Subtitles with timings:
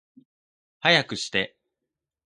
[0.79, 1.55] 早くして